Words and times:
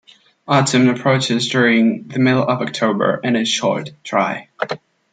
Autumn 0.47 0.89
approaches 0.89 1.47
during 1.47 2.07
the 2.07 2.17
middle 2.17 2.41
of 2.41 2.59
October 2.59 3.19
and 3.23 3.37
is 3.37 3.47
short, 3.47 3.91
dry. 4.03 4.49